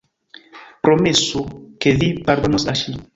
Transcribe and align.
Promesu, 0.87 1.43
ke 1.85 1.93
vi 2.01 2.09
pardonos 2.31 2.67
al 2.75 2.81
ŝi! 2.83 2.95